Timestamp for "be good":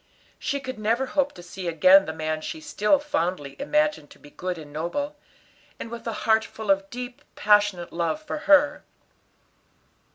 4.17-4.57